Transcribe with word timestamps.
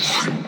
Yes. 0.00 0.39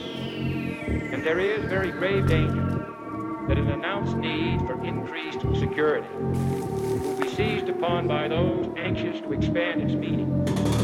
And 0.00 1.24
there 1.24 1.38
is 1.38 1.64
very 1.64 1.90
grave 1.90 2.26
danger 2.26 2.84
that 3.48 3.58
an 3.58 3.68
announced 3.70 4.16
need 4.16 4.60
for 4.60 4.84
increased 4.84 5.40
security 5.58 6.08
will 6.14 7.16
be 7.16 7.28
seized 7.28 7.68
upon 7.68 8.06
by 8.06 8.28
those 8.28 8.68
anxious 8.76 9.20
to 9.20 9.32
expand 9.32 9.82
its 9.82 9.94
meaning. 9.94 10.77